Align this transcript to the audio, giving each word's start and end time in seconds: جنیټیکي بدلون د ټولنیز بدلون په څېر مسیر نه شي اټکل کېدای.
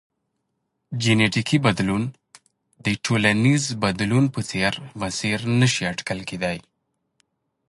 جنیټیکي 1.03 1.57
بدلون 1.65 2.03
د 2.85 2.87
ټولنیز 3.05 3.63
بدلون 3.83 4.25
په 4.33 4.41
څېر 4.49 4.71
مسیر 5.01 5.37
نه 5.59 5.67
شي 5.73 5.83
اټکل 5.91 6.19
کېدای. 6.29 6.57